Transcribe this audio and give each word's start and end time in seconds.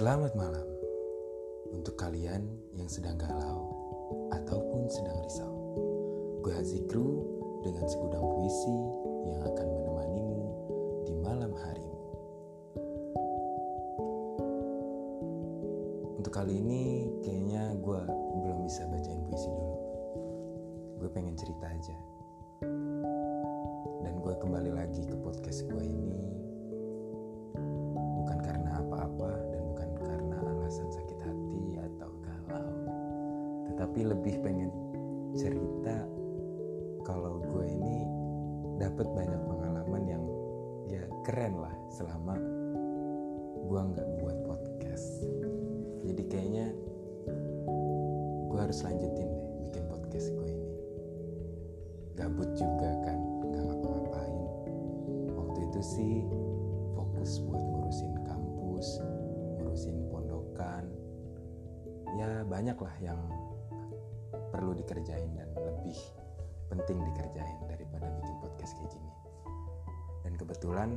Selamat 0.00 0.32
malam 0.32 0.64
untuk 1.76 1.92
kalian 2.00 2.40
yang 2.72 2.88
sedang 2.88 3.20
galau 3.20 3.68
ataupun 4.32 4.88
sedang 4.88 5.20
risau. 5.20 5.52
Gue 6.40 6.56
Hazikru 6.56 7.20
dengan 7.60 7.84
segudang 7.84 8.24
puisi 8.32 8.76
yang 9.28 9.44
akan 9.44 9.66
menemanimu 9.68 10.40
di 11.04 11.12
malam 11.20 11.52
harimu. 11.52 12.00
Untuk 16.16 16.32
kali 16.32 16.64
ini 16.64 17.04
kayaknya 17.20 17.76
gue 17.76 18.00
belum 18.40 18.64
bisa 18.64 18.88
bacain 18.88 19.20
puisi 19.28 19.52
dulu. 19.52 19.76
Gue 20.96 21.12
pengen 21.12 21.36
cerita 21.36 21.68
aja. 21.68 21.96
Dan 24.00 24.16
gue 24.16 24.32
kembali 24.32 24.72
lagi 24.72 25.04
tetapi 33.90 34.06
lebih 34.06 34.38
pengen 34.46 34.70
cerita 35.34 36.06
kalau 37.02 37.42
gue 37.42 37.66
ini 37.74 38.06
dapat 38.78 39.02
banyak 39.02 39.42
pengalaman 39.50 40.02
yang 40.06 40.22
ya 40.86 41.02
keren 41.26 41.58
lah 41.58 41.74
selama 41.90 42.38
gue 43.66 43.80
nggak 43.90 44.08
buat 44.22 44.38
podcast. 44.46 45.26
Jadi 46.06 46.22
kayaknya 46.22 46.70
gue 48.46 48.60
harus 48.62 48.78
lanjutin 48.86 49.26
deh 49.26 49.50
bikin 49.66 49.82
podcast 49.90 50.38
gue 50.38 50.48
ini. 50.54 50.70
Gabut 52.14 52.54
juga 52.54 52.94
kan 53.02 53.18
nggak 53.42 53.74
ngapa-ngapain. 53.74 54.46
Waktu 55.34 55.66
itu 55.66 55.80
sih 55.82 56.14
fokus 56.94 57.42
buat 57.42 57.58
ngurusin 57.58 58.14
kampus 58.22 59.02
ngurusin 59.58 59.98
pondokan. 60.14 60.86
Ya 62.14 62.46
banyak 62.46 62.78
lah 62.78 62.94
yang 63.02 63.49
perlu 64.50 64.74
dikerjain 64.76 65.30
dan 65.34 65.48
lebih 65.56 65.98
penting 66.70 66.98
dikerjain 67.02 67.58
daripada 67.66 68.06
bikin 68.20 68.36
podcast 68.42 68.72
kayak 68.78 68.90
gini. 68.94 69.12
Dan 70.26 70.32
kebetulan 70.38 70.90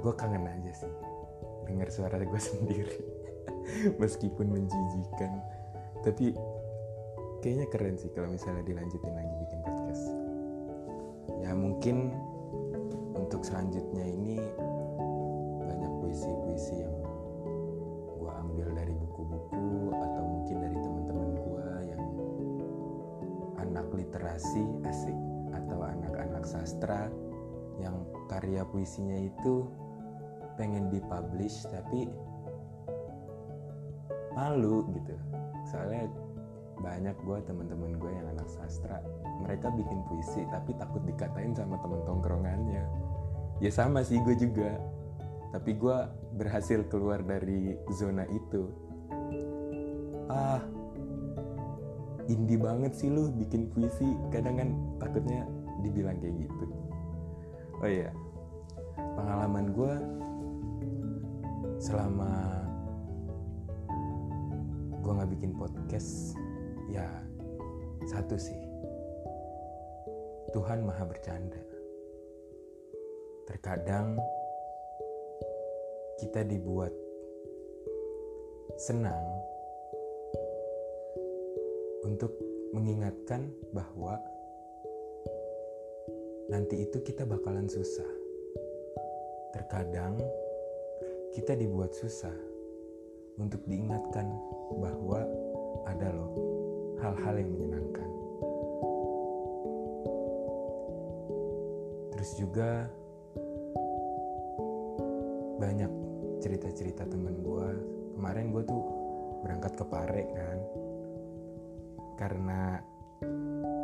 gue 0.00 0.12
kangen 0.16 0.48
aja 0.48 0.72
sih 0.72 0.92
dengar 1.66 1.88
suara 1.90 2.16
gue 2.20 2.40
sendiri 2.52 2.98
meskipun 3.98 4.46
menjijikan. 4.48 5.42
Tapi 6.06 6.32
kayaknya 7.42 7.66
keren 7.68 7.96
sih 7.98 8.10
kalau 8.14 8.30
misalnya 8.30 8.62
dilanjutin 8.62 9.12
lagi 9.12 9.34
bikin 9.42 9.60
podcast. 9.66 10.04
Ya 11.42 11.52
mungkin 11.52 12.14
untuk 13.18 13.42
selanjutnya 13.42 14.04
ini 14.06 14.38
banyak 15.66 15.92
puisi-puisi 15.98 16.86
yang 16.86 16.94
gue 18.16 18.30
ambil 18.30 18.70
dari 18.72 18.94
buku-buku 18.94 19.90
atau 19.90 20.22
mungkin 20.24 20.45
literasi 24.06 24.62
asik 24.86 25.18
atau 25.50 25.82
anak-anak 25.82 26.46
sastra 26.46 27.10
yang 27.82 28.06
karya 28.30 28.62
puisinya 28.62 29.18
itu 29.18 29.66
pengen 30.54 30.88
dipublish 30.88 31.66
tapi 31.68 32.08
malu 34.32 34.86
gitu. 34.94 35.18
Soalnya 35.66 36.06
banyak 36.78 37.16
gue 37.24 37.38
teman-teman 37.50 37.98
gue 37.98 38.12
yang 38.14 38.28
anak 38.36 38.46
sastra 38.46 39.02
mereka 39.42 39.72
bikin 39.74 40.00
puisi 40.06 40.46
tapi 40.48 40.76
takut 40.78 41.02
dikatain 41.02 41.52
sama 41.52 41.76
temen 41.82 42.00
tongkrongannya. 42.06 42.84
Ya 43.58 43.70
sama 43.74 44.06
sih 44.06 44.22
gue 44.22 44.38
juga. 44.38 44.78
Tapi 45.50 45.74
gue 45.74 45.98
berhasil 46.36 46.84
keluar 46.92 47.24
dari 47.24 47.74
zona 47.90 48.28
itu. 48.28 48.70
Ah 50.30 50.60
indie 52.26 52.58
banget 52.58 52.92
sih 52.94 53.08
lu 53.10 53.30
bikin 53.34 53.70
puisi. 53.70 54.06
Kadang 54.30 54.56
kan 54.58 54.68
takutnya 54.98 55.46
dibilang 55.82 56.18
kayak 56.18 56.46
gitu. 56.46 56.66
Oh 57.82 57.88
iya. 57.88 58.10
Pengalaman 58.96 59.72
gue 59.72 59.94
selama 61.76 62.32
gue 65.04 65.12
nggak 65.12 65.32
bikin 65.38 65.52
podcast 65.54 66.34
ya 66.90 67.06
satu 68.08 68.34
sih. 68.34 68.58
Tuhan 70.54 70.86
maha 70.86 71.04
bercanda. 71.04 71.60
Terkadang 73.46 74.18
kita 76.16 76.42
dibuat 76.48 76.90
senang 78.80 79.20
untuk 82.06 82.30
mengingatkan 82.70 83.50
bahwa 83.74 84.14
nanti 86.46 86.86
itu 86.86 87.02
kita 87.02 87.26
bakalan 87.26 87.66
susah. 87.66 88.06
Terkadang 89.50 90.14
kita 91.34 91.58
dibuat 91.58 91.90
susah 91.90 92.32
untuk 93.42 93.60
diingatkan 93.66 94.30
bahwa 94.78 95.26
ada 95.90 96.14
loh 96.14 96.30
hal-hal 97.02 97.34
yang 97.42 97.50
menyenangkan. 97.50 98.10
Terus 102.14 102.30
juga 102.38 102.70
banyak 105.58 105.92
cerita-cerita 106.40 107.04
temen 107.10 107.42
gue. 107.42 107.68
Kemarin 108.16 108.54
gue 108.54 108.62
tuh 108.64 108.82
berangkat 109.44 109.72
ke 109.76 109.84
Pare 109.84 110.24
kan, 110.32 110.58
karena 112.16 112.80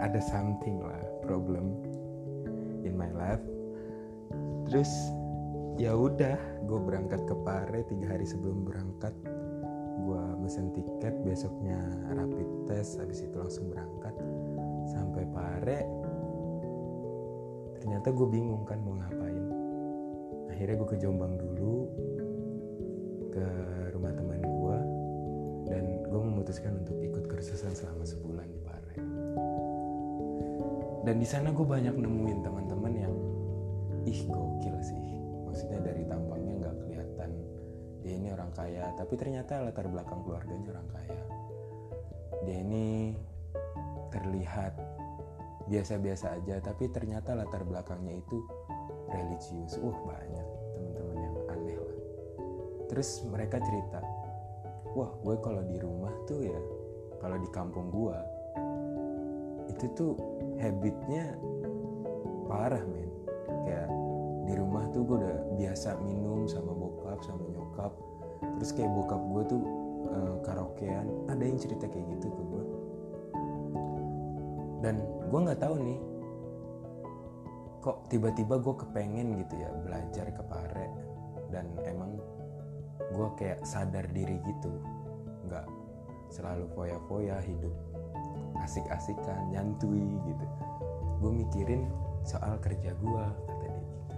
ada 0.03 0.19
something 0.19 0.83
lah 0.83 1.01
problem 1.23 1.79
in 2.83 2.99
my 2.99 3.09
life. 3.15 3.41
Terus 4.69 4.91
ya 5.79 5.95
udah, 5.95 6.37
gue 6.67 6.81
berangkat 6.83 7.23
ke 7.29 7.35
Pare 7.47 7.81
tiga 7.87 8.17
hari 8.17 8.27
sebelum 8.27 8.67
berangkat. 8.67 9.15
Gue 10.03 10.23
mesen 10.41 10.73
tiket 10.75 11.15
besoknya 11.23 11.79
rapid 12.11 12.49
test, 12.67 12.99
habis 12.99 13.23
itu 13.23 13.37
langsung 13.37 13.71
berangkat 13.71 14.15
sampai 14.91 15.23
Pare. 15.31 15.81
Ternyata 17.79 18.15
gue 18.15 18.29
bingung 18.31 18.65
kan 18.67 18.79
mau 18.83 18.95
ngapain. 18.99 19.45
Akhirnya 20.51 20.77
gue 20.79 20.89
ke 20.95 20.99
Jombang 20.99 21.35
dulu 21.39 21.91
ke 23.33 23.47
rumah 23.97 24.13
teman 24.13 24.41
gue 24.45 24.79
dan 25.67 25.85
gue 26.07 26.21
memutuskan 26.21 26.79
untuk 26.85 27.02
kursusan 27.43 27.75
selama 27.75 28.07
sebulan 28.07 28.47
di 28.55 28.61
Pare. 28.63 28.95
Dan 31.03 31.19
di 31.19 31.27
sana 31.27 31.51
gue 31.51 31.67
banyak 31.67 31.91
nemuin 31.91 32.39
teman-teman 32.39 32.95
yang 32.95 33.15
ih 34.07 34.23
gokil 34.31 34.79
sih. 34.79 35.03
Maksudnya 35.51 35.83
dari 35.83 36.07
tampangnya 36.07 36.55
nggak 36.63 36.77
kelihatan 36.87 37.31
dia 38.07 38.15
ini 38.15 38.31
orang 38.31 38.55
kaya, 38.55 38.95
tapi 38.95 39.19
ternyata 39.19 39.59
latar 39.59 39.91
belakang 39.91 40.23
keluarganya 40.23 40.71
orang 40.71 40.89
kaya. 40.95 41.23
Dia 42.47 42.63
ini 42.63 43.19
terlihat 44.15 44.79
biasa-biasa 45.67 46.39
aja, 46.39 46.63
tapi 46.63 46.95
ternyata 46.95 47.35
latar 47.35 47.67
belakangnya 47.67 48.23
itu 48.23 48.39
religius. 49.11 49.83
Uh 49.83 49.99
banyak 50.07 50.47
teman-teman 50.79 51.17
yang 51.19 51.37
aneh 51.59 51.75
lah. 51.75 51.99
Terus 52.87 53.27
mereka 53.27 53.59
cerita, 53.59 53.99
wah 54.95 55.11
gue 55.27 55.37
kalau 55.43 55.67
di 55.67 55.83
rumah 55.83 56.15
tuh 56.31 56.39
ya 56.47 56.82
kalau 57.23 57.39
di 57.39 57.49
kampung 57.55 57.89
gue 57.95 58.19
itu 59.71 59.87
tuh 59.95 60.13
habitnya 60.59 61.39
parah 62.51 62.83
men. 62.83 63.11
Kayak 63.63 63.89
di 64.45 64.53
rumah 64.59 64.85
tuh 64.91 65.07
gue 65.07 65.17
udah 65.23 65.39
biasa 65.57 65.97
minum 66.03 66.51
sama 66.51 66.75
bokap 66.75 67.23
sama 67.23 67.47
nyokap. 67.47 67.95
Terus 68.59 68.71
kayak 68.75 68.91
bokap 68.91 69.23
gue 69.23 69.43
tuh 69.55 69.63
uh, 70.11 70.37
karaokean. 70.43 71.07
Ada 71.31 71.43
yang 71.47 71.59
cerita 71.63 71.87
kayak 71.87 72.19
gitu 72.19 72.29
ke 72.29 72.43
gue 72.43 72.65
dan 74.83 74.99
gue 75.31 75.39
nggak 75.39 75.63
tahu 75.63 75.79
nih 75.79 76.01
kok 77.83 78.03
tiba-tiba 78.11 78.59
gue 78.59 78.75
kepengen 78.79 79.39
gitu 79.39 79.55
ya 79.59 79.71
belajar 79.87 80.27
ke 80.35 80.43
pare. 80.47 80.87
Dan 81.55 81.71
emang 81.87 82.19
gue 83.15 83.29
kayak 83.39 83.63
sadar 83.63 84.07
diri 84.11 84.43
gitu. 84.43 84.75
Nggak 85.47 85.67
selalu 86.33 86.65
foya-foya 86.73 87.37
hidup 87.45 87.77
asik-asikan 88.65 89.53
nyantui 89.53 90.17
gitu. 90.25 90.47
Gue 91.21 91.33
mikirin 91.45 91.85
soal 92.25 92.57
kerja 92.65 92.97
gue 92.97 93.25
kata 93.47 93.67
dia 93.69 93.83
gitu. 93.85 94.17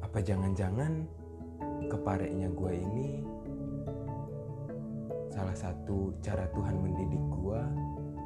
Apa 0.00 0.18
jangan-jangan 0.24 1.04
kepareknya 1.92 2.48
gue 2.56 2.72
ini 2.72 3.08
salah 5.28 5.56
satu 5.56 6.16
cara 6.24 6.48
Tuhan 6.56 6.80
mendidik 6.80 7.24
gue 7.36 7.60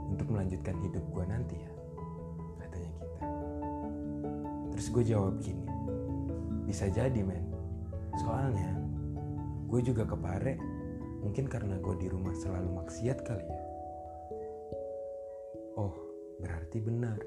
untuk 0.07 0.31
melanjutkan 0.31 0.79
hidup 0.87 1.03
gue 1.11 1.25
nanti 1.27 1.57
ya? 1.59 1.73
Katanya 2.63 2.91
gitu. 2.95 3.19
Terus 4.71 4.87
gue 4.95 5.05
jawab 5.09 5.35
gini 5.43 5.67
bisa 6.63 6.87
jadi 6.87 7.21
men. 7.27 7.43
Soalnya 8.23 8.71
gue 9.67 9.81
juga 9.83 10.07
kepare 10.07 10.76
mungkin 11.27 11.51
karena 11.51 11.75
gue 11.83 11.95
di 11.99 12.07
rumah 12.07 12.31
selalu 12.39 12.71
maksiat 12.87 13.19
kali 13.27 13.43
ya? 13.43 13.63
Oh 15.75 15.91
berarti 16.39 16.79
benar. 16.79 17.19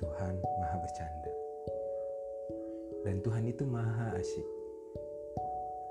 Tuhan 0.00 0.40
maha 0.40 0.76
bercanda. 0.80 1.32
Dan 3.04 3.20
Tuhan 3.20 3.44
itu 3.44 3.68
maha 3.68 4.16
asyik. 4.16 4.48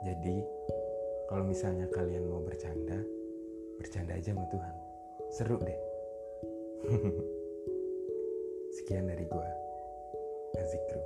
Jadi 0.01 0.41
kalau 1.29 1.45
misalnya 1.45 1.85
kalian 1.93 2.25
mau 2.25 2.41
bercanda 2.41 2.97
bercanda 3.77 4.17
aja 4.17 4.33
sama 4.33 4.49
Tuhan. 4.49 4.75
Seru 5.29 5.61
deh. 5.61 5.79
Sekian 8.81 9.05
dari 9.13 9.29
gue 9.29 9.49
Azikru. 10.57 11.03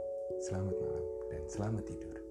Selamat 0.48 0.80
malam 0.80 1.06
dan 1.28 1.44
selamat 1.52 1.84
tidur 1.92 2.31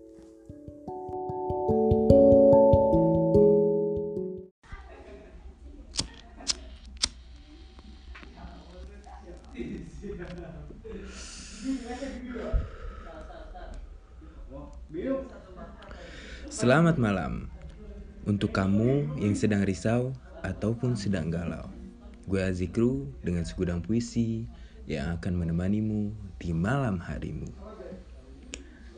Selamat 16.50 16.96
malam 17.00 17.46
untuk 18.28 18.52
kamu 18.52 19.20
yang 19.20 19.32
sedang 19.32 19.64
risau 19.64 20.12
ataupun 20.40 20.96
sedang 20.96 21.32
galau. 21.32 21.68
Gue 22.28 22.42
Azikru 22.42 23.08
dengan 23.24 23.44
segudang 23.48 23.80
puisi 23.80 24.44
yang 24.84 25.16
akan 25.16 25.40
menemanimu 25.40 26.12
di 26.40 26.50
malam 26.52 27.00
harimu. 27.00 27.48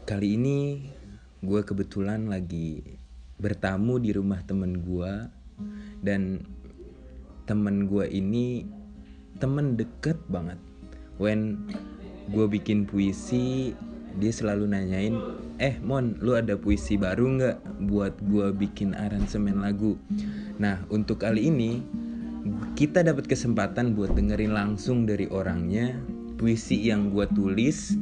Kali 0.09 0.35
ini 0.35 0.91
gue 1.43 1.61
kebetulan 1.63 2.31
lagi 2.31 2.99
bertamu 3.39 3.99
di 3.99 4.15
rumah 4.15 4.43
temen 4.47 4.83
gue 4.83 5.13
dan 6.03 6.43
temen 7.45 7.91
gue 7.91 8.07
ini 8.11 8.65
temen 9.43 9.75
deket 9.75 10.15
banget. 10.31 10.55
When 11.19 11.67
gue 12.31 12.47
bikin 12.47 12.87
puisi 12.87 13.75
dia 14.23 14.31
selalu 14.31 14.71
nanyain 14.71 15.19
eh 15.59 15.81
mon 15.83 16.15
lu 16.23 16.39
ada 16.39 16.55
puisi 16.55 16.95
baru 16.95 17.41
nggak 17.41 17.59
buat 17.91 18.15
gue 18.23 18.55
bikin 18.55 18.95
aransemen 18.95 19.59
lagu? 19.59 19.99
Nah 20.63 20.87
untuk 20.95 21.27
kali 21.27 21.51
ini 21.51 21.83
kita 22.79 23.03
dapat 23.03 23.27
kesempatan 23.27 23.99
buat 23.99 24.15
dengerin 24.15 24.55
langsung 24.55 25.11
dari 25.11 25.27
orangnya. 25.27 25.99
Puisi 26.39 26.79
yang 26.79 27.11
gue 27.11 27.27
tulis 27.35 27.95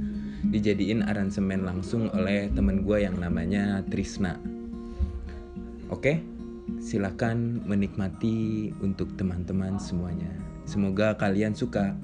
dijadiin 0.48 1.04
aransemen 1.04 1.64
langsung 1.64 2.08
oleh 2.16 2.48
temen 2.52 2.84
gue 2.84 3.04
yang 3.04 3.16
namanya 3.20 3.84
Trisna. 3.88 4.40
Oke? 5.92 6.24
Silakan 6.80 7.60
menikmati 7.68 8.72
untuk 8.80 9.12
teman-teman 9.20 9.76
semuanya 9.76 10.49
semoga 10.64 11.16
kalian 11.16 11.56
suka 11.56 11.96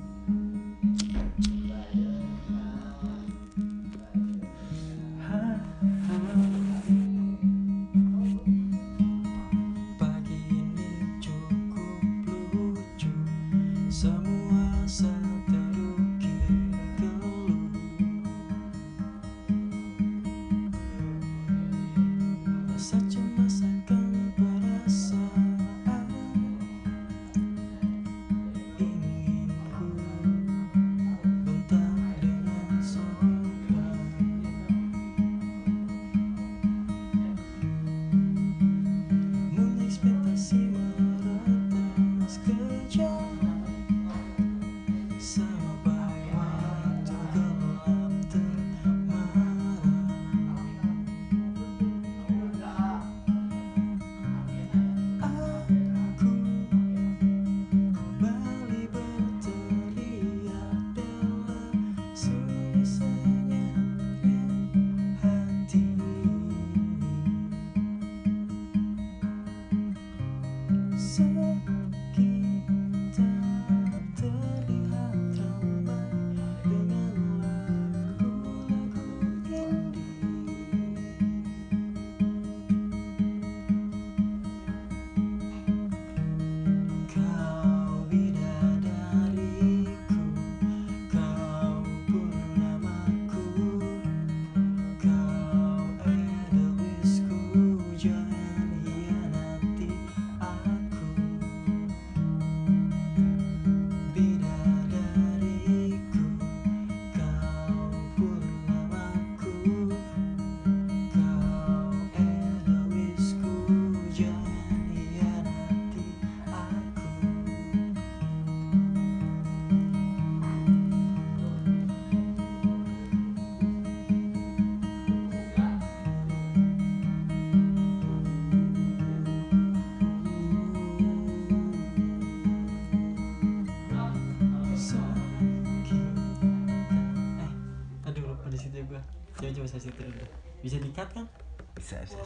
bisa 139.67 139.83
situ 139.83 139.99
dulu 139.99 140.27
bisa 140.63 140.79
dikat 140.79 141.11
kan 141.11 141.27
bisa 141.75 141.99
bisa. 142.07 142.23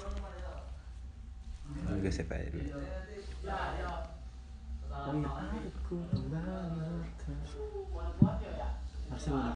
Gue 1.88 2.12
save 2.12 2.28
aja 2.36 2.48
dulu. 2.52 2.82
Aku 4.90 5.96
udah 6.28 6.44